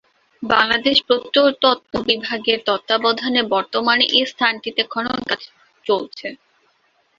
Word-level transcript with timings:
বাংলাদেশ 0.43 0.97
প্রত্নতত্ত্ব 1.07 1.63
বিভাগের 2.09 2.59
তত্ত্বাবধানে 2.67 3.41
বর্তমানে 3.53 4.05
এ 4.13 4.31
স্থানটিতে 4.31 4.81
খনন 4.91 5.19
কাজ 5.29 5.41
চলছে। 5.85 6.27